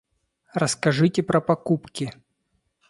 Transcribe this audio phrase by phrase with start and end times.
[0.55, 2.11] Расскажите про покупки.